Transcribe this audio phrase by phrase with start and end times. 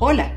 [0.00, 0.34] Hola,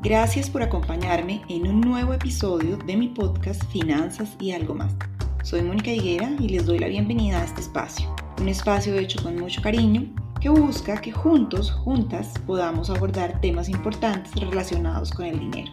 [0.00, 4.96] gracias por acompañarme en un nuevo episodio de mi podcast Finanzas y algo más.
[5.42, 8.08] Soy Mónica Higuera y les doy la bienvenida a este espacio,
[8.40, 14.34] un espacio hecho con mucho cariño que busca que juntos, juntas, podamos abordar temas importantes
[14.34, 15.72] relacionados con el dinero.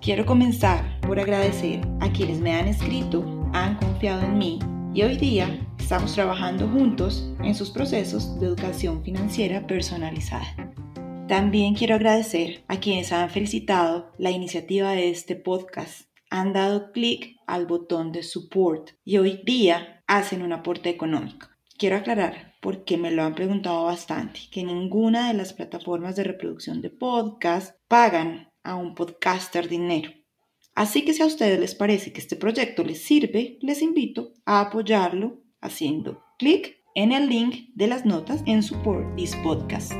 [0.00, 3.22] Quiero comenzar por agradecer a quienes me han escrito,
[3.52, 4.58] han confiado en mí
[4.94, 10.71] y hoy día estamos trabajando juntos en sus procesos de educación financiera personalizada.
[11.28, 17.36] También quiero agradecer a quienes han felicitado la iniciativa de este podcast, han dado clic
[17.46, 21.48] al botón de support y hoy día hacen un aporte económico.
[21.78, 26.80] Quiero aclarar, porque me lo han preguntado bastante, que ninguna de las plataformas de reproducción
[26.80, 30.10] de podcast pagan a un podcaster dinero.
[30.74, 34.60] Así que si a ustedes les parece que este proyecto les sirve, les invito a
[34.60, 39.92] apoyarlo haciendo clic en el link de las notas en Support This Podcast.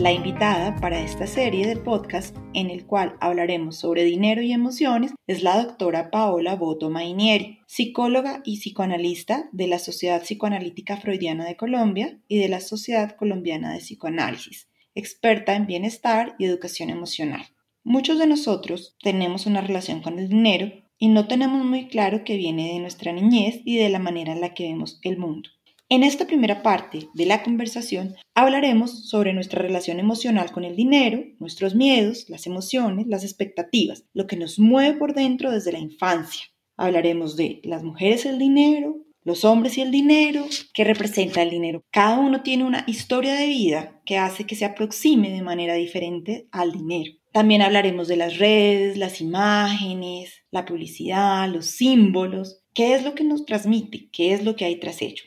[0.00, 5.12] La invitada para esta serie de podcast en el cual hablaremos sobre dinero y emociones
[5.26, 11.58] es la doctora Paola Boto Mainieri, psicóloga y psicoanalista de la Sociedad Psicoanalítica Freudiana de
[11.58, 17.44] Colombia y de la Sociedad Colombiana de Psicoanálisis, experta en bienestar y educación emocional.
[17.84, 22.38] Muchos de nosotros tenemos una relación con el dinero y no tenemos muy claro que
[22.38, 25.50] viene de nuestra niñez y de la manera en la que vemos el mundo.
[25.92, 31.24] En esta primera parte de la conversación hablaremos sobre nuestra relación emocional con el dinero,
[31.40, 36.44] nuestros miedos, las emociones, las expectativas, lo que nos mueve por dentro desde la infancia.
[36.76, 41.50] Hablaremos de las mujeres y el dinero, los hombres y el dinero, qué representa el
[41.50, 41.82] dinero.
[41.90, 46.46] Cada uno tiene una historia de vida que hace que se aproxime de manera diferente
[46.52, 47.14] al dinero.
[47.32, 53.24] También hablaremos de las redes, las imágenes, la publicidad, los símbolos, qué es lo que
[53.24, 55.24] nos transmite, qué es lo que hay tras ello.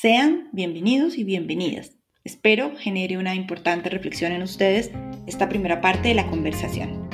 [0.00, 1.96] Sean bienvenidos y bienvenidas.
[2.22, 4.92] Espero genere una importante reflexión en ustedes
[5.26, 7.07] esta primera parte de la conversación.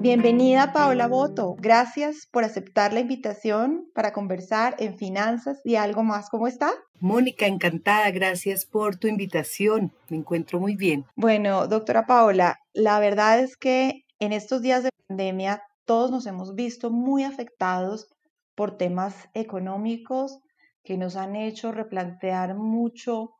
[0.00, 6.30] Bienvenida Paola Boto, gracias por aceptar la invitación para conversar en finanzas y algo más.
[6.30, 6.70] ¿Cómo está?
[7.00, 9.92] Mónica, encantada, gracias por tu invitación.
[10.08, 11.04] Me encuentro muy bien.
[11.16, 16.54] Bueno, doctora Paola, la verdad es que en estos días de pandemia todos nos hemos
[16.54, 18.06] visto muy afectados
[18.54, 20.38] por temas económicos
[20.84, 23.32] que nos han hecho replantear mucho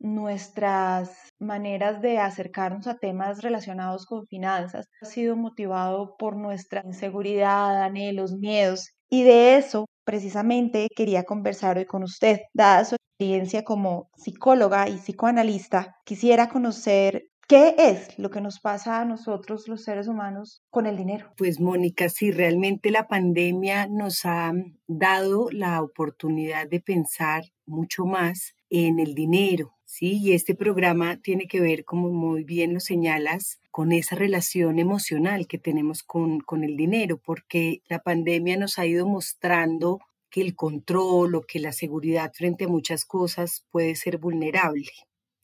[0.00, 7.82] nuestras maneras de acercarnos a temas relacionados con finanzas ha sido motivado por nuestra inseguridad,
[7.82, 8.90] anhelos, miedos.
[9.10, 12.40] Y de eso precisamente quería conversar hoy con usted.
[12.52, 19.00] Dada su experiencia como psicóloga y psicoanalista, quisiera conocer ¿Qué es lo que nos pasa
[19.00, 21.32] a nosotros los seres humanos con el dinero?
[21.38, 24.52] Pues Mónica, sí, realmente la pandemia nos ha
[24.86, 30.18] dado la oportunidad de pensar mucho más en el dinero, ¿sí?
[30.22, 35.46] Y este programa tiene que ver, como muy bien lo señalas, con esa relación emocional
[35.46, 40.54] que tenemos con, con el dinero, porque la pandemia nos ha ido mostrando que el
[40.54, 44.90] control o que la seguridad frente a muchas cosas puede ser vulnerable.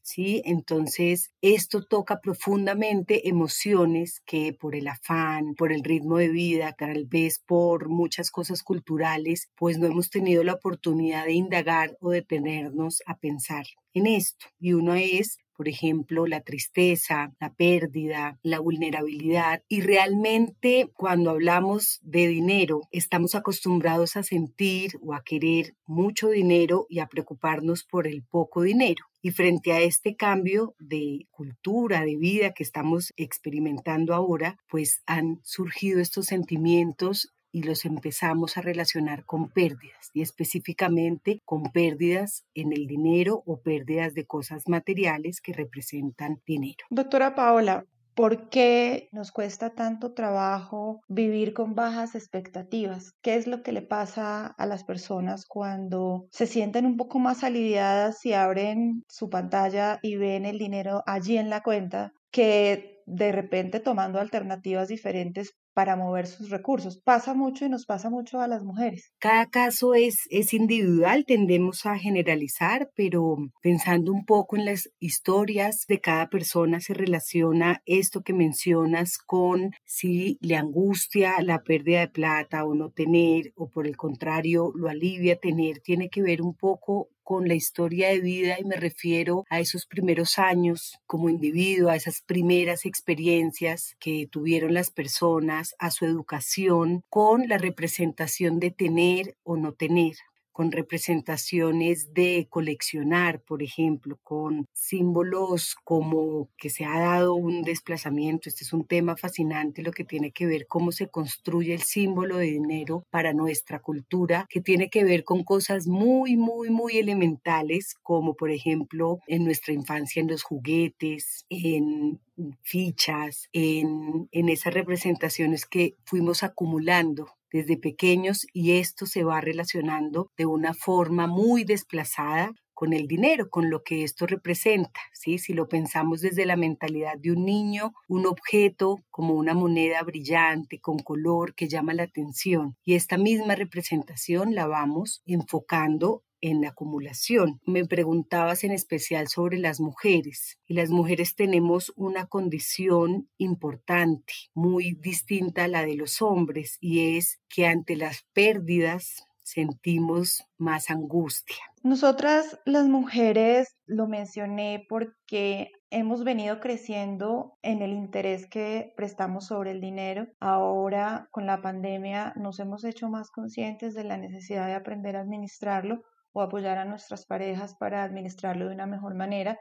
[0.04, 0.42] ¿Sí?
[0.44, 7.06] Entonces, esto toca profundamente emociones que por el afán, por el ritmo de vida, tal
[7.06, 13.02] vez por muchas cosas culturales, pues no hemos tenido la oportunidad de indagar o detenernos
[13.06, 13.64] a pensar
[13.94, 14.46] en esto.
[14.60, 19.62] Y uno es por ejemplo, la tristeza, la pérdida, la vulnerabilidad.
[19.68, 26.86] Y realmente cuando hablamos de dinero, estamos acostumbrados a sentir o a querer mucho dinero
[26.88, 29.04] y a preocuparnos por el poco dinero.
[29.24, 35.40] Y frente a este cambio de cultura, de vida que estamos experimentando ahora, pues han
[35.42, 42.74] surgido estos sentimientos y los empezamos a relacionar con pérdidas y específicamente con pérdidas en
[42.74, 46.84] el dinero o pérdidas de cosas materiales que representan dinero.
[46.90, 53.12] Doctora Paola, ¿Por qué nos cuesta tanto trabajo vivir con bajas expectativas?
[53.22, 57.42] ¿Qué es lo que le pasa a las personas cuando se sienten un poco más
[57.42, 62.12] aliviadas y abren su pantalla y ven el dinero allí en la cuenta?
[62.30, 66.98] Que de repente tomando alternativas diferentes para mover sus recursos.
[66.98, 69.12] Pasa mucho y nos pasa mucho a las mujeres.
[69.18, 75.84] Cada caso es, es individual, tendemos a generalizar, pero pensando un poco en las historias
[75.88, 82.08] de cada persona se relaciona esto que mencionas con si le angustia la pérdida de
[82.08, 86.54] plata o no tener, o por el contrario lo alivia tener, tiene que ver un
[86.54, 91.90] poco con la historia de vida y me refiero a esos primeros años como individuo,
[91.90, 98.70] a esas primeras experiencias que tuvieron las personas, a su educación con la representación de
[98.70, 100.14] tener o no tener
[100.54, 108.48] con representaciones de coleccionar, por ejemplo, con símbolos como que se ha dado un desplazamiento.
[108.48, 112.36] Este es un tema fascinante, lo que tiene que ver cómo se construye el símbolo
[112.36, 117.96] de dinero para nuestra cultura, que tiene que ver con cosas muy, muy, muy elementales,
[118.00, 122.20] como por ejemplo en nuestra infancia en los juguetes, en
[122.62, 130.30] fichas, en, en esas representaciones que fuimos acumulando desde pequeños y esto se va relacionando
[130.36, 135.38] de una forma muy desplazada con el dinero, con lo que esto representa, ¿sí?
[135.38, 140.80] Si lo pensamos desde la mentalidad de un niño, un objeto como una moneda brillante
[140.80, 146.68] con color que llama la atención y esta misma representación la vamos enfocando en la
[146.68, 147.60] acumulación.
[147.64, 154.92] Me preguntabas en especial sobre las mujeres y las mujeres tenemos una condición importante, muy
[155.00, 161.56] distinta a la de los hombres y es que ante las pérdidas sentimos más angustia.
[161.82, 169.70] Nosotras las mujeres, lo mencioné porque hemos venido creciendo en el interés que prestamos sobre
[169.70, 170.26] el dinero.
[170.40, 175.20] Ahora con la pandemia nos hemos hecho más conscientes de la necesidad de aprender a
[175.20, 176.02] administrarlo
[176.34, 179.58] o apoyar a nuestras parejas para administrarlo de una mejor manera.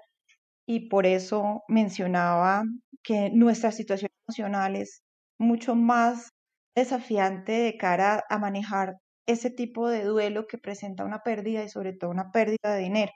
[0.68, 2.64] Y por eso mencionaba
[3.04, 5.04] que nuestra situación emocional es
[5.40, 6.30] mucho más
[6.76, 8.96] desafiante de cara a manejar
[9.28, 13.12] ese tipo de duelo que presenta una pérdida y sobre todo una pérdida de dinero.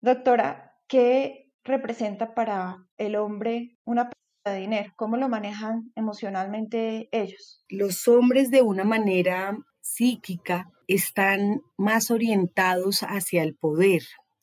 [0.00, 4.92] Doctora, ¿qué representa para el hombre una pérdida de dinero?
[4.96, 7.64] ¿Cómo lo manejan emocionalmente ellos?
[7.68, 14.02] Los hombres de una manera psíquica están más orientados hacia el poder,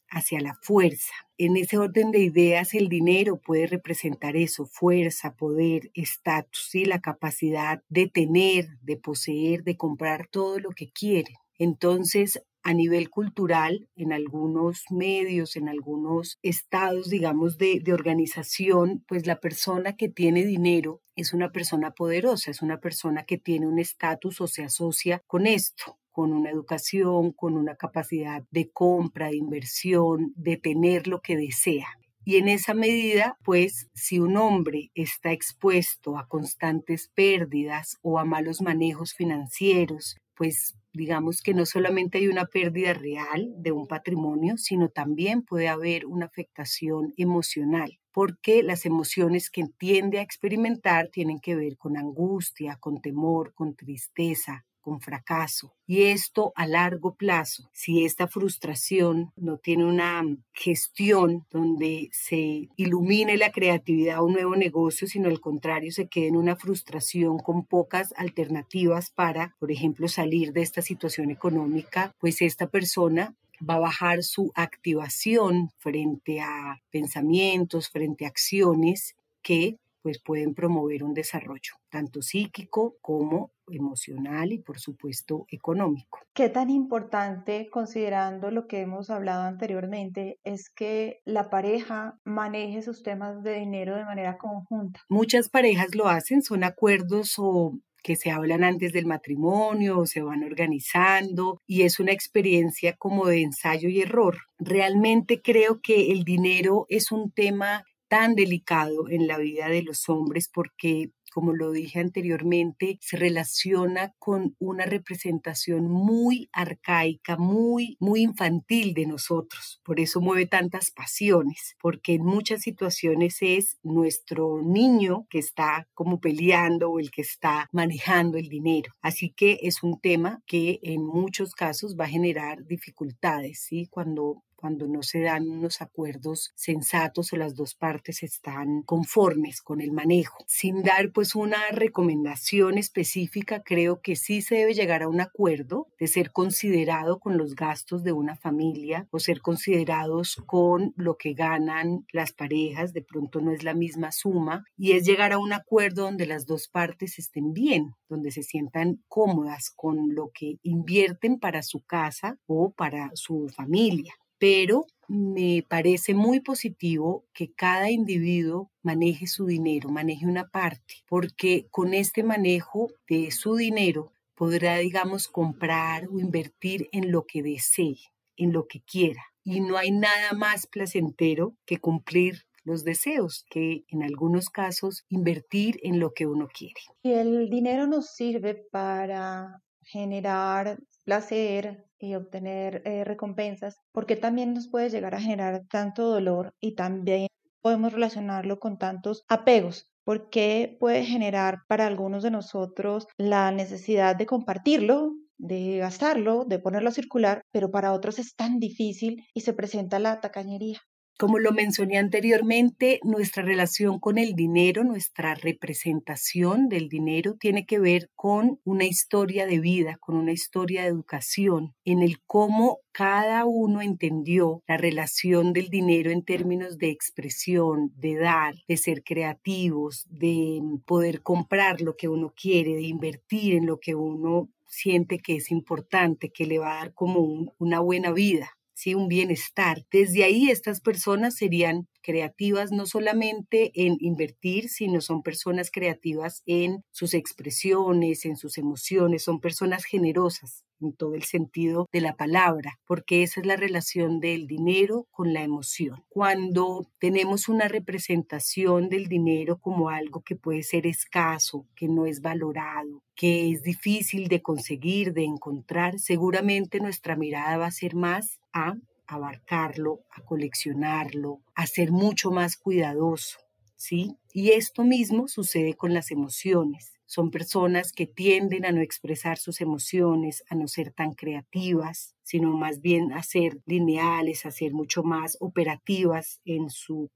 [0.09, 1.13] hacia la fuerza.
[1.37, 6.99] En ese orden de ideas, el dinero puede representar eso, fuerza, poder, estatus, y la
[7.01, 11.35] capacidad de tener, de poseer, de comprar todo lo que quiere.
[11.57, 19.25] Entonces, a nivel cultural, en algunos medios, en algunos estados, digamos, de, de, organización, pues
[19.25, 23.79] la persona que tiene dinero es una persona poderosa, es una persona que tiene un
[23.79, 29.37] estatus o se asocia con esto con una educación, con una capacidad de compra, de
[29.37, 31.87] inversión, de tener lo que desea.
[32.25, 38.25] Y en esa medida, pues, si un hombre está expuesto a constantes pérdidas o a
[38.25, 44.57] malos manejos financieros, pues digamos que no solamente hay una pérdida real de un patrimonio,
[44.57, 51.39] sino también puede haber una afectación emocional, porque las emociones que tiende a experimentar tienen
[51.39, 55.71] que ver con angustia, con temor, con tristeza, con fracaso.
[55.85, 63.37] Y esto a largo plazo, si esta frustración no tiene una gestión donde se ilumine
[63.37, 67.65] la creatividad a un nuevo negocio, sino al contrario se quede en una frustración con
[67.65, 73.35] pocas alternativas para, por ejemplo, salir de esta situación económica, pues esta persona
[73.67, 81.03] va a bajar su activación frente a pensamientos, frente a acciones que pues pueden promover
[81.03, 86.19] un desarrollo tanto psíquico como emocional y por supuesto económico.
[86.33, 93.03] ¿Qué tan importante, considerando lo que hemos hablado anteriormente, es que la pareja maneje sus
[93.03, 95.01] temas de dinero de manera conjunta?
[95.09, 100.21] Muchas parejas lo hacen, son acuerdos o que se hablan antes del matrimonio o se
[100.21, 104.37] van organizando y es una experiencia como de ensayo y error.
[104.57, 110.09] Realmente creo que el dinero es un tema tan delicado en la vida de los
[110.09, 118.21] hombres porque como lo dije anteriormente, se relaciona con una representación muy arcaica, muy, muy
[118.21, 119.79] infantil de nosotros.
[119.83, 126.19] Por eso mueve tantas pasiones, porque en muchas situaciones es nuestro niño que está como
[126.19, 128.93] peleando o el que está manejando el dinero.
[129.01, 133.87] Así que es un tema que en muchos casos va a generar dificultades, ¿sí?
[133.89, 139.79] Cuando cuando no se dan unos acuerdos sensatos o las dos partes están conformes con
[139.79, 140.43] el manejo.
[140.47, 145.87] Sin dar pues una recomendación específica, creo que sí se debe llegar a un acuerdo
[145.97, 151.33] de ser considerado con los gastos de una familia o ser considerados con lo que
[151.33, 155.53] ganan las parejas, de pronto no es la misma suma, y es llegar a un
[155.53, 161.39] acuerdo donde las dos partes estén bien, donde se sientan cómodas con lo que invierten
[161.39, 168.71] para su casa o para su familia pero me parece muy positivo que cada individuo
[168.83, 175.27] maneje su dinero, maneje una parte, porque con este manejo de su dinero podrá, digamos,
[175.27, 177.97] comprar o invertir en lo que desee,
[178.37, 179.21] en lo que quiera.
[179.43, 185.79] Y no hay nada más placentero que cumplir los deseos, que en algunos casos invertir
[185.81, 186.81] en lo que uno quiere.
[187.01, 194.69] Y el dinero nos sirve para generar placer y obtener eh, recompensas, porque también nos
[194.69, 197.27] puede llegar a generar tanto dolor y también
[197.61, 204.25] podemos relacionarlo con tantos apegos, porque puede generar para algunos de nosotros la necesidad de
[204.25, 209.53] compartirlo, de gastarlo, de ponerlo a circular, pero para otros es tan difícil y se
[209.53, 210.79] presenta la tacañería.
[211.19, 217.77] Como lo mencioné anteriormente, nuestra relación con el dinero, nuestra representación del dinero tiene que
[217.77, 223.43] ver con una historia de vida, con una historia de educación, en el cómo cada
[223.43, 230.05] uno entendió la relación del dinero en términos de expresión, de dar, de ser creativos,
[230.09, 235.35] de poder comprar lo que uno quiere, de invertir en lo que uno siente que
[235.35, 238.55] es importante, que le va a dar como una buena vida
[238.87, 239.85] un bienestar.
[239.91, 246.83] Desde ahí estas personas serían creativas no solamente en invertir, sino son personas creativas en
[246.91, 252.79] sus expresiones, en sus emociones, son personas generosas en todo el sentido de la palabra,
[252.85, 256.03] porque esa es la relación del dinero con la emoción.
[256.09, 262.21] Cuando tenemos una representación del dinero como algo que puede ser escaso, que no es
[262.21, 268.39] valorado, que es difícil de conseguir, de encontrar, seguramente nuestra mirada va a ser más
[268.53, 268.75] a
[269.07, 273.39] abarcarlo, a coleccionarlo, a ser mucho más cuidadoso,
[273.75, 274.15] ¿sí?
[274.33, 276.98] Y esto mismo sucede con las emociones.
[277.11, 282.55] Son personas que tienden a no expresar sus emociones, a no ser tan creativas, sino
[282.55, 287.09] más bien a ser lineales, a ser mucho más operativas en su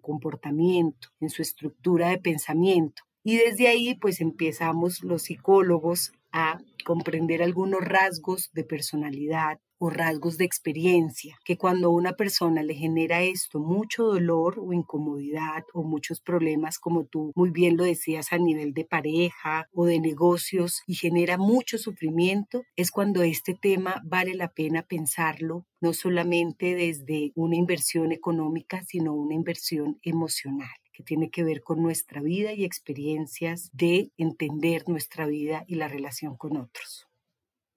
[0.00, 3.02] comportamiento, en su estructura de pensamiento.
[3.24, 10.36] Y desde ahí pues empezamos los psicólogos a comprender algunos rasgos de personalidad o rasgos
[10.36, 16.20] de experiencia, que cuando una persona le genera esto mucho dolor o incomodidad o muchos
[16.20, 20.94] problemas, como tú muy bien lo decías a nivel de pareja o de negocios y
[20.94, 27.56] genera mucho sufrimiento, es cuando este tema vale la pena pensarlo no solamente desde una
[27.56, 33.70] inversión económica, sino una inversión emocional que tiene que ver con nuestra vida y experiencias
[33.72, 37.09] de entender nuestra vida y la relación con otros.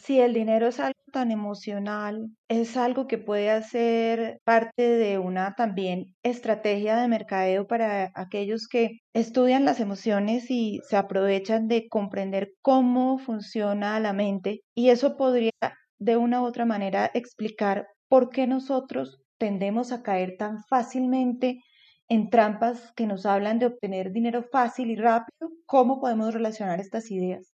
[0.04, 5.56] Si el dinero es algo tan emocional, es algo que puede hacer parte de una
[5.56, 12.52] también estrategia de mercadeo para aquellos que estudian las emociones y se aprovechan de comprender
[12.62, 15.52] cómo funciona la mente y eso podría
[16.00, 21.62] de una u otra manera explicar por qué nosotros tendemos a caer tan fácilmente
[22.10, 27.10] en trampas que nos hablan de obtener dinero fácil y rápido, ¿cómo podemos relacionar estas
[27.10, 27.53] ideas?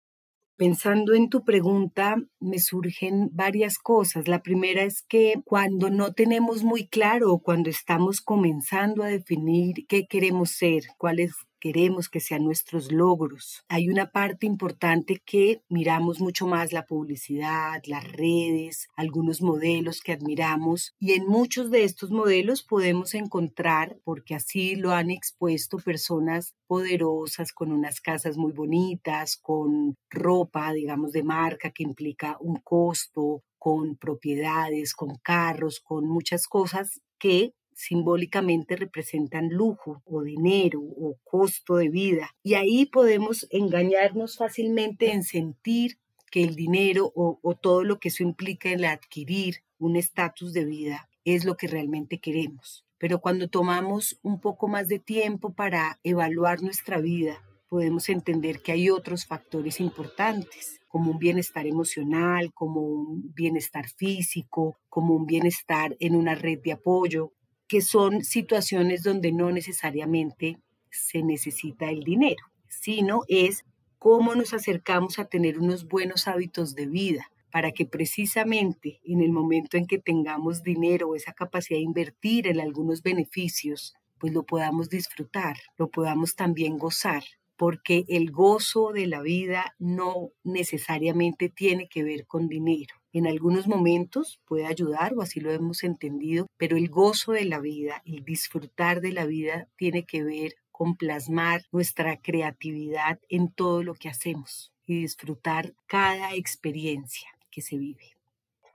[0.57, 4.29] Pensando en tu pregunta, me surgen varias cosas.
[4.29, 10.07] La primera es que cuando no tenemos muy claro, cuando estamos comenzando a definir qué
[10.07, 11.33] queremos ser, cuáles
[11.65, 13.65] queremos que sean nuestros logros.
[13.71, 20.13] Hay una parte importante que miramos mucho más la publicidad, las redes, algunos modelos que
[20.13, 26.55] admiramos y en muchos de estos modelos podemos encontrar, porque así lo han expuesto personas
[26.67, 33.43] poderosas con unas casas muy bonitas, con ropa, digamos, de marca que implica un costo,
[33.59, 41.77] con propiedades, con carros, con muchas cosas que simbólicamente representan lujo o dinero o costo
[41.77, 42.31] de vida.
[42.43, 45.99] Y ahí podemos engañarnos fácilmente en sentir
[46.31, 51.09] que el dinero o, todo lo que eso implica en adquirir un estatus de vida
[51.25, 52.85] es lo que realmente queremos.
[52.99, 58.73] Pero cuando tomamos un poco más de tiempo para evaluar nuestra vida, podemos entender que
[58.73, 65.97] hay otros factores importantes, como un bienestar emocional, como un bienestar físico, como un bienestar
[66.01, 67.33] en una red de apoyo,
[67.69, 70.59] que son situaciones donde no necesariamente
[70.91, 73.65] se necesita el dinero, sino es
[73.99, 79.31] cómo nos acercamos a tener unos buenos hábitos de vida, para que precisamente en el
[79.31, 84.43] momento en que tengamos dinero o esa capacidad de invertir en algunos beneficios, pues lo
[84.45, 87.23] podamos disfrutar, lo podamos también gozar
[87.57, 92.95] porque el gozo de la vida no necesariamente tiene que ver con dinero.
[93.15, 97.61] En algunos momentos puede ayudar, o así lo hemos entendido, pero el gozo de la
[97.61, 103.85] vida, el disfrutar de la vida tiene que ver con plasmar nuestra creatividad en todo
[103.85, 108.17] lo que hacemos y disfrutar cada experiencia que se vive.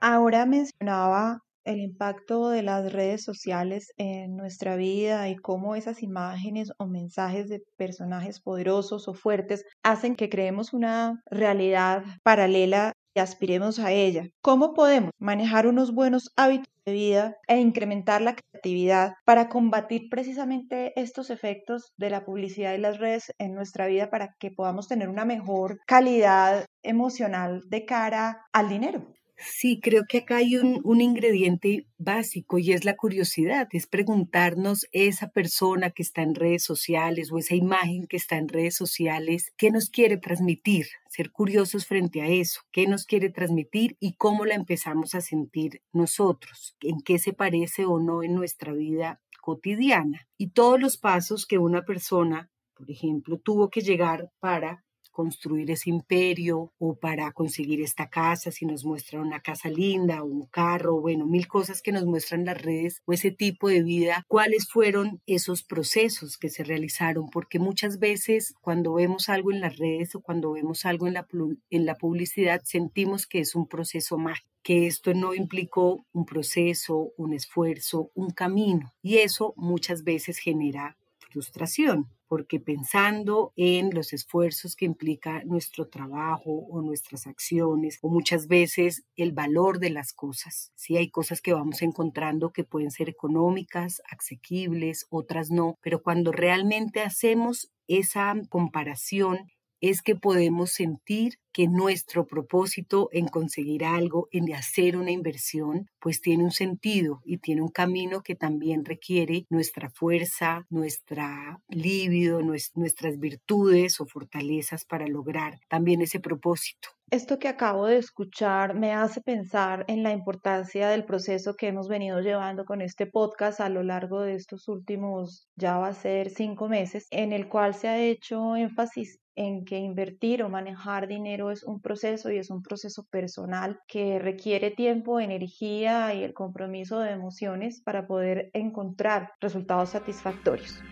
[0.00, 6.72] Ahora mencionaba el impacto de las redes sociales en nuestra vida y cómo esas imágenes
[6.78, 13.78] o mensajes de personajes poderosos o fuertes hacen que creemos una realidad paralela y aspiremos
[13.78, 14.28] a ella.
[14.42, 20.92] ¿Cómo podemos manejar unos buenos hábitos de vida e incrementar la creatividad para combatir precisamente
[21.00, 25.08] estos efectos de la publicidad y las redes en nuestra vida para que podamos tener
[25.08, 29.19] una mejor calidad emocional de cara al dinero?
[29.42, 35.30] Sí, creo que acá hay un, ingrediente básico y es la curiosidad, es preguntarnos esa
[35.30, 39.70] persona que está en redes sociales o esa imagen que está en redes sociales, ¿qué
[39.70, 40.86] nos quiere transmitir?
[41.08, 45.82] Ser curiosos frente a eso, ¿qué nos quiere transmitir y cómo la empezamos a sentir
[45.92, 46.76] nosotros?
[46.82, 50.28] ¿En qué se parece o no en nuestra vida cotidiana?
[50.36, 55.90] Y todos los pasos que una persona, por ejemplo, tuvo que llegar para construir ese
[55.90, 61.26] imperio o para conseguir esta casa, si nos muestran una casa linda, un carro, bueno,
[61.26, 65.62] mil cosas que nos muestran las redes o ese tipo de vida, cuáles fueron esos
[65.62, 70.52] procesos que se realizaron, porque muchas veces cuando vemos algo en las redes o cuando
[70.52, 71.26] vemos algo en la,
[71.70, 77.12] en la publicidad sentimos que es un proceso mágico que esto no implicó un proceso,
[77.16, 78.92] un esfuerzo, un camino.
[79.02, 80.96] Y eso muchas veces genera
[81.30, 88.46] frustración porque pensando en los esfuerzos que implica nuestro trabajo o nuestras acciones, o muchas
[88.46, 90.70] veces el valor de las cosas.
[90.76, 96.30] Sí, hay cosas que vamos encontrando que pueden ser económicas, asequibles, otras no, pero cuando
[96.30, 104.52] realmente hacemos esa comparación es que podemos sentir que nuestro propósito en conseguir algo, en
[104.54, 109.90] hacer una inversión, pues tiene un sentido y tiene un camino que también requiere nuestra
[109.90, 116.90] fuerza, nuestra libido, nuestras virtudes o fortalezas para lograr también ese propósito.
[117.10, 121.88] Esto que acabo de escuchar me hace pensar en la importancia del proceso que hemos
[121.88, 126.30] venido llevando con este podcast a lo largo de estos últimos, ya va a ser
[126.30, 131.50] cinco meses, en el cual se ha hecho énfasis en que invertir o manejar dinero
[131.50, 137.00] es un proceso y es un proceso personal que requiere tiempo, energía y el compromiso
[137.00, 140.82] de emociones para poder encontrar resultados satisfactorios.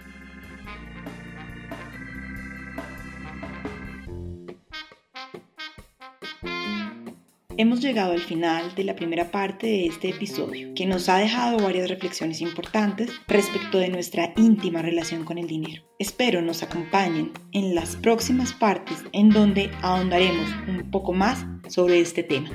[7.60, 11.58] Hemos llegado al final de la primera parte de este episodio, que nos ha dejado
[11.58, 15.82] varias reflexiones importantes respecto de nuestra íntima relación con el dinero.
[15.98, 22.22] Espero nos acompañen en las próximas partes en donde ahondaremos un poco más sobre este
[22.22, 22.48] tema.